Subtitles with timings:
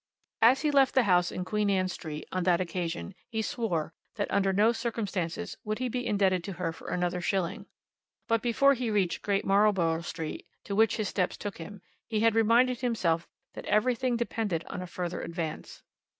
[0.41, 4.31] As he left the house in Queen Anne Street, on that occasion, he swore, that
[4.31, 7.67] under no circumstances would he be indebted to her for another shilling.
[8.27, 12.21] But before he had reached Great Marlborough Street, to which his steps took him, he
[12.21, 15.83] had reminded himself that everything depended on a further advance.